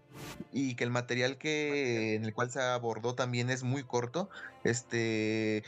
y 0.51 0.75
que 0.75 0.83
el 0.83 0.89
material 0.89 1.37
que 1.37 2.15
en 2.15 2.25
el 2.25 2.33
cual 2.33 2.51
se 2.51 2.61
abordó 2.61 3.15
también 3.15 3.49
es 3.49 3.63
muy 3.63 3.83
corto 3.83 4.29
este 4.63 5.63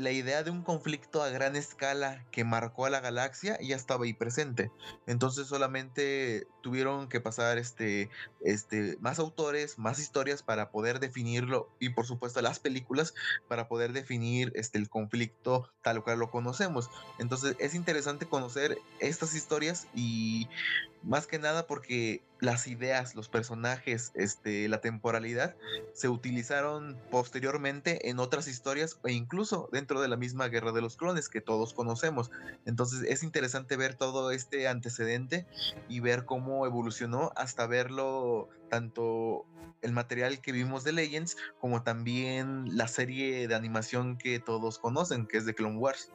la 0.00 0.10
idea 0.10 0.42
de 0.42 0.50
un 0.50 0.62
conflicto 0.62 1.22
a 1.22 1.30
gran 1.30 1.56
escala 1.56 2.24
que 2.30 2.44
marcó 2.44 2.86
a 2.86 2.90
la 2.90 3.00
galaxia 3.00 3.58
ya 3.60 3.76
estaba 3.76 4.04
ahí 4.04 4.12
presente. 4.12 4.70
Entonces 5.06 5.46
solamente 5.46 6.46
tuvieron 6.62 7.08
que 7.08 7.20
pasar 7.20 7.58
este, 7.58 8.10
este, 8.40 8.96
más 9.00 9.18
autores, 9.18 9.78
más 9.78 9.98
historias 9.98 10.42
para 10.42 10.70
poder 10.70 11.00
definirlo 11.00 11.70
y 11.78 11.90
por 11.90 12.06
supuesto 12.06 12.42
las 12.42 12.58
películas 12.58 13.14
para 13.48 13.68
poder 13.68 13.92
definir 13.92 14.52
este, 14.54 14.78
el 14.78 14.88
conflicto 14.88 15.70
tal 15.82 16.02
cual 16.02 16.18
lo 16.18 16.30
conocemos. 16.30 16.90
Entonces 17.18 17.56
es 17.58 17.74
interesante 17.74 18.26
conocer 18.26 18.78
estas 19.00 19.34
historias 19.34 19.86
y 19.94 20.48
más 21.02 21.26
que 21.26 21.38
nada 21.38 21.66
porque 21.66 22.22
las 22.40 22.68
ideas, 22.68 23.14
los 23.14 23.28
personajes, 23.28 24.12
este, 24.14 24.68
la 24.68 24.80
temporalidad 24.80 25.56
se 25.92 26.08
utilizaron 26.08 26.96
posteriormente 27.10 28.08
en 28.10 28.18
otras 28.18 28.46
historias 28.46 28.98
e 29.04 29.12
incluso 29.12 29.68
dentro 29.72 30.00
de 30.00 30.08
la 30.08 30.16
misma 30.16 30.48
Guerra 30.48 30.72
de 30.72 30.80
los 30.80 30.96
Clones 30.96 31.28
que 31.28 31.40
todos 31.40 31.74
conocemos. 31.74 32.30
Entonces 32.64 33.02
es 33.08 33.22
interesante 33.22 33.76
ver 33.76 33.94
todo 33.94 34.30
este 34.30 34.68
antecedente 34.68 35.46
y 35.88 36.00
ver 36.00 36.24
cómo 36.24 36.66
evolucionó 36.66 37.32
hasta 37.36 37.66
verlo 37.66 38.48
tanto 38.68 39.46
el 39.82 39.92
material 39.92 40.40
que 40.40 40.52
vimos 40.52 40.84
de 40.84 40.92
Legends 40.92 41.36
como 41.60 41.82
también 41.82 42.76
la 42.76 42.88
serie 42.88 43.46
de 43.48 43.54
animación 43.54 44.16
que 44.16 44.40
todos 44.40 44.78
conocen, 44.78 45.26
que 45.26 45.38
es 45.38 45.46
de 45.46 45.54
Clone 45.54 45.78
Wars. 45.78 46.10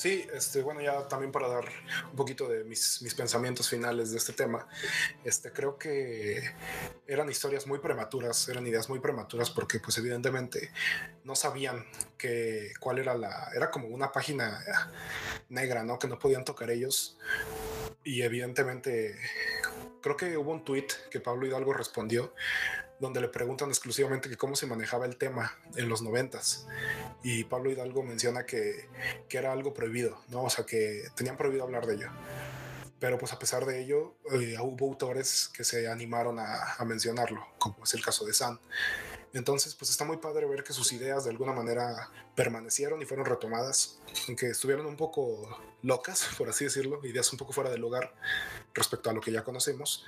Sí, 0.00 0.26
este, 0.32 0.62
bueno, 0.62 0.80
ya 0.80 1.06
también 1.08 1.30
para 1.30 1.46
dar 1.46 1.66
un 2.08 2.16
poquito 2.16 2.48
de 2.48 2.64
mis, 2.64 3.02
mis, 3.02 3.14
pensamientos 3.14 3.68
finales 3.68 4.12
de 4.12 4.16
este 4.16 4.32
tema, 4.32 4.66
este, 5.24 5.52
creo 5.52 5.76
que 5.76 6.42
eran 7.06 7.28
historias 7.28 7.66
muy 7.66 7.80
prematuras, 7.80 8.48
eran 8.48 8.66
ideas 8.66 8.88
muy 8.88 8.98
prematuras 9.00 9.50
porque 9.50 9.78
pues 9.78 9.98
evidentemente 9.98 10.72
no 11.22 11.36
sabían 11.36 11.84
que 12.16 12.72
cuál 12.80 12.98
era 12.98 13.14
la, 13.14 13.50
era 13.54 13.70
como 13.70 13.88
una 13.88 14.10
página 14.10 14.64
negra, 15.50 15.84
¿no? 15.84 15.98
Que 15.98 16.08
no 16.08 16.18
podían 16.18 16.46
tocar 16.46 16.70
ellos 16.70 17.18
y 18.02 18.22
evidentemente 18.22 19.18
creo 20.00 20.16
que 20.16 20.38
hubo 20.38 20.50
un 20.50 20.64
tweet 20.64 20.86
que 21.10 21.20
Pablo 21.20 21.46
Hidalgo 21.46 21.74
respondió 21.74 22.32
donde 23.00 23.20
le 23.20 23.28
preguntan 23.28 23.70
exclusivamente 23.70 24.28
que 24.28 24.36
cómo 24.36 24.54
se 24.56 24.66
manejaba 24.66 25.06
el 25.06 25.16
tema 25.16 25.58
en 25.74 25.88
los 25.88 26.02
noventas. 26.02 26.66
Y 27.22 27.44
Pablo 27.44 27.70
Hidalgo 27.70 28.02
menciona 28.02 28.46
que, 28.46 28.88
que 29.28 29.38
era 29.38 29.52
algo 29.52 29.74
prohibido, 29.74 30.18
¿no? 30.28 30.44
O 30.44 30.50
sea, 30.50 30.64
que 30.64 31.04
tenían 31.16 31.36
prohibido 31.36 31.64
hablar 31.64 31.86
de 31.86 31.96
ello 31.96 32.10
pero 33.00 33.18
pues 33.18 33.32
a 33.32 33.38
pesar 33.38 33.64
de 33.64 33.82
ello 33.82 34.14
eh, 34.30 34.56
hubo 34.60 34.86
autores 34.86 35.50
que 35.52 35.64
se 35.64 35.88
animaron 35.88 36.38
a, 36.38 36.76
mencionarlo, 36.84 37.44
como 37.58 37.82
es 37.82 37.94
el 37.94 38.04
caso 38.04 38.26
de 38.26 38.34
San. 38.34 38.60
Entonces, 39.32 39.74
pues 39.74 39.90
está 39.90 40.04
muy 40.04 40.18
padre 40.18 40.46
ver 40.46 40.62
que 40.62 40.72
sus 40.72 40.92
ideas 40.92 41.24
de 41.24 41.30
alguna 41.30 41.52
manera 41.52 42.10
permanecieron 42.34 43.00
y 43.00 43.06
fueron 43.06 43.24
retomadas, 43.24 44.00
aunque 44.28 44.48
estuvieron 44.48 44.86
un 44.86 44.96
poco 44.96 45.48
locas, 45.82 46.28
por 46.36 46.48
así 46.50 46.64
decirlo, 46.64 47.00
ideas 47.04 47.32
un 47.32 47.38
poco 47.38 47.52
fuera 47.52 47.70
de 47.70 47.78
lugar 47.78 48.14
respecto 48.74 49.08
a 49.08 49.12
lo 49.14 49.20
que 49.20 49.32
ya 49.32 49.44
conocemos, 49.44 50.04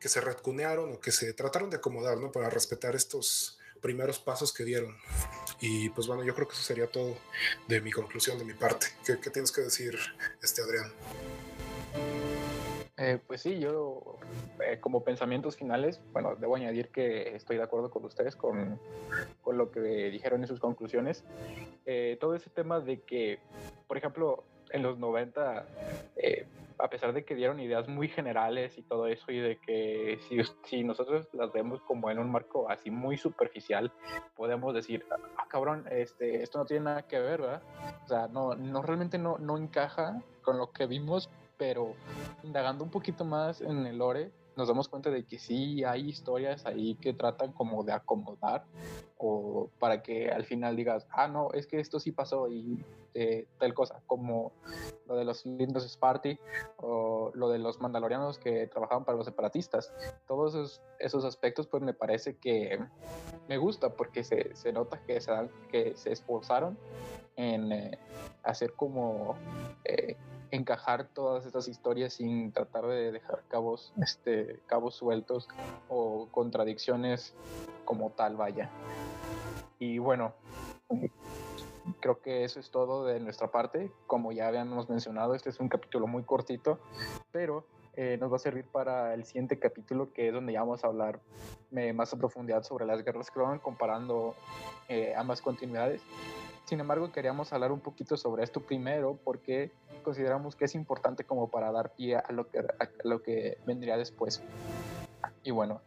que 0.00 0.08
se 0.08 0.20
retcunearon 0.20 0.94
o 0.94 1.00
que 1.00 1.12
se 1.12 1.32
trataron 1.34 1.70
de 1.70 1.76
acomodar, 1.76 2.18
¿no? 2.18 2.32
Para 2.32 2.50
respetar 2.50 2.96
estos 2.96 3.58
primeros 3.80 4.18
pasos 4.18 4.52
que 4.52 4.64
dieron. 4.64 4.96
Y 5.66 5.88
pues 5.88 6.06
bueno, 6.06 6.22
yo 6.22 6.34
creo 6.34 6.46
que 6.46 6.52
eso 6.52 6.62
sería 6.62 6.86
todo 6.86 7.16
de 7.66 7.80
mi 7.80 7.90
conclusión, 7.90 8.38
de 8.38 8.44
mi 8.44 8.52
parte. 8.52 8.88
¿Qué, 9.06 9.18
qué 9.18 9.30
tienes 9.30 9.50
que 9.50 9.62
decir, 9.62 9.96
este 10.42 10.60
Adrián? 10.60 10.92
Eh, 12.98 13.18
pues 13.26 13.40
sí, 13.40 13.58
yo 13.58 14.18
eh, 14.62 14.78
como 14.78 15.04
pensamientos 15.04 15.56
finales, 15.56 16.02
bueno, 16.12 16.36
debo 16.36 16.56
añadir 16.56 16.90
que 16.90 17.34
estoy 17.34 17.56
de 17.56 17.62
acuerdo 17.62 17.90
con 17.90 18.04
ustedes 18.04 18.36
con, 18.36 18.78
con 19.40 19.56
lo 19.56 19.70
que 19.70 19.80
dijeron 20.10 20.42
en 20.42 20.48
sus 20.48 20.60
conclusiones. 20.60 21.24
Eh, 21.86 22.18
todo 22.20 22.34
ese 22.34 22.50
tema 22.50 22.80
de 22.80 23.00
que, 23.00 23.38
por 23.88 23.96
ejemplo, 23.96 24.44
en 24.68 24.82
los 24.82 24.98
90, 24.98 25.66
a 26.78 26.88
pesar 26.88 27.12
de 27.12 27.24
que 27.24 27.34
dieron 27.34 27.60
ideas 27.60 27.88
muy 27.88 28.08
generales 28.08 28.76
y 28.78 28.82
todo 28.82 29.06
eso, 29.06 29.30
y 29.30 29.38
de 29.38 29.58
que 29.58 30.18
si, 30.28 30.38
si 30.64 30.84
nosotros 30.84 31.28
las 31.32 31.52
vemos 31.52 31.80
como 31.82 32.10
en 32.10 32.18
un 32.18 32.30
marco 32.30 32.68
así 32.68 32.90
muy 32.90 33.16
superficial, 33.16 33.92
podemos 34.36 34.74
decir, 34.74 35.04
ah, 35.10 35.46
cabrón, 35.48 35.84
este, 35.90 36.42
esto 36.42 36.58
no 36.58 36.64
tiene 36.66 36.84
nada 36.84 37.02
que 37.02 37.18
ver, 37.18 37.40
¿verdad? 37.40 37.62
O 38.04 38.08
sea, 38.08 38.28
no, 38.28 38.54
no 38.54 38.82
realmente 38.82 39.18
no, 39.18 39.38
no 39.38 39.56
encaja 39.56 40.22
con 40.42 40.58
lo 40.58 40.72
que 40.72 40.86
vimos 40.86 41.30
pero 41.56 41.94
indagando 42.42 42.84
un 42.84 42.90
poquito 42.90 43.24
más 43.24 43.60
en 43.60 43.86
el 43.86 43.98
lore, 43.98 44.32
nos 44.56 44.68
damos 44.68 44.88
cuenta 44.88 45.10
de 45.10 45.24
que 45.24 45.38
sí 45.38 45.82
hay 45.84 46.08
historias 46.08 46.64
ahí 46.66 46.94
que 46.96 47.12
tratan 47.12 47.52
como 47.52 47.82
de 47.82 47.92
acomodar 47.92 48.64
o 49.18 49.70
para 49.78 50.02
que 50.02 50.30
al 50.30 50.44
final 50.44 50.76
digas, 50.76 51.06
ah, 51.10 51.28
no, 51.28 51.50
es 51.52 51.66
que 51.66 51.80
esto 51.80 52.00
sí 52.00 52.12
pasó 52.12 52.48
y 52.48 52.84
eh, 53.14 53.46
tal 53.58 53.74
cosa, 53.74 54.02
como 54.06 54.52
lo 55.06 55.16
de 55.16 55.24
los 55.24 55.46
lindos 55.46 55.88
Sparty 55.88 56.38
o 56.78 57.30
lo 57.34 57.48
de 57.48 57.58
los 57.58 57.80
mandalorianos 57.80 58.38
que 58.38 58.66
trabajaban 58.66 59.04
para 59.04 59.16
los 59.16 59.26
separatistas. 59.26 59.92
Todos 60.26 60.54
esos, 60.54 60.82
esos 60.98 61.24
aspectos 61.24 61.66
pues 61.66 61.82
me 61.82 61.94
parece 61.94 62.36
que 62.36 62.78
me 63.48 63.56
gusta 63.56 63.90
porque 63.90 64.24
se, 64.24 64.54
se 64.56 64.72
nota 64.72 65.00
que 65.06 65.20
se, 65.20 65.32
que 65.70 65.96
se 65.96 66.12
esforzaron 66.12 66.76
en 67.36 67.72
eh, 67.72 67.98
hacer 68.42 68.72
como... 68.74 69.36
Eh, 69.84 70.16
encajar 70.54 71.08
todas 71.08 71.46
estas 71.46 71.66
historias 71.66 72.14
sin 72.14 72.52
tratar 72.52 72.86
de 72.86 73.10
dejar 73.12 73.42
cabos, 73.48 73.92
este, 74.00 74.60
cabos 74.66 74.94
sueltos 74.94 75.48
o 75.88 76.28
contradicciones 76.30 77.34
como 77.84 78.10
tal, 78.10 78.36
vaya. 78.36 78.70
Y 79.84 79.98
bueno, 79.98 80.32
creo 82.00 82.18
que 82.22 82.44
eso 82.44 82.58
es 82.58 82.70
todo 82.70 83.04
de 83.04 83.20
nuestra 83.20 83.50
parte. 83.50 83.90
Como 84.06 84.32
ya 84.32 84.48
habíamos 84.48 84.88
mencionado, 84.88 85.34
este 85.34 85.50
es 85.50 85.60
un 85.60 85.68
capítulo 85.68 86.06
muy 86.06 86.22
cortito, 86.22 86.78
pero 87.32 87.66
eh, 87.94 88.16
nos 88.18 88.32
va 88.32 88.36
a 88.36 88.38
servir 88.38 88.64
para 88.64 89.12
el 89.12 89.26
siguiente 89.26 89.58
capítulo, 89.58 90.10
que 90.14 90.28
es 90.28 90.32
donde 90.32 90.54
ya 90.54 90.60
vamos 90.60 90.84
a 90.84 90.86
hablar 90.86 91.20
eh, 91.76 91.92
más 91.92 92.14
a 92.14 92.16
profundidad 92.16 92.62
sobre 92.62 92.86
las 92.86 93.04
guerras 93.04 93.30
clon, 93.30 93.58
comparando 93.58 94.34
eh, 94.88 95.12
ambas 95.14 95.42
continuidades. 95.42 96.00
Sin 96.64 96.80
embargo, 96.80 97.12
queríamos 97.12 97.52
hablar 97.52 97.70
un 97.70 97.80
poquito 97.80 98.16
sobre 98.16 98.42
esto 98.42 98.60
primero 98.60 99.18
porque 99.22 99.70
consideramos 100.02 100.56
que 100.56 100.64
es 100.64 100.74
importante 100.74 101.24
como 101.24 101.50
para 101.50 101.70
dar 101.72 101.92
pie 101.94 102.16
a 102.16 102.32
lo 102.32 102.48
que, 102.48 102.60
a 102.60 102.88
lo 103.02 103.22
que 103.22 103.58
vendría 103.66 103.98
después. 103.98 104.42
Y 105.42 105.50
bueno, 105.50 105.80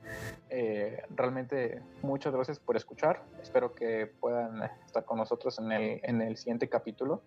eh, 0.50 1.03
realmente 1.15 1.82
muchas 2.01 2.34
gracias 2.34 2.60
por 2.60 2.75
escuchar. 2.75 3.24
Espero 3.41 3.74
que 3.74 4.08
puedan 4.08 4.63
estar 4.86 5.06
con 5.06 5.17
nosotros 5.17 5.58
en 5.60 5.72
el, 5.72 6.00
en 6.03 6.22
el 6.22 6.38
siguiente 6.38 6.70
capítulo. 6.70 7.22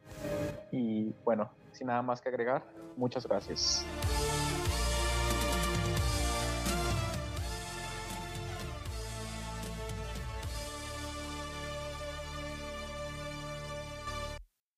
Y 0.71 1.15
bueno, 1.25 1.51
sin 1.73 1.89
nada 1.89 2.03
más 2.03 2.21
que 2.21 2.29
agregar, 2.29 2.65
muchas 2.97 3.27
gracias. 3.27 3.85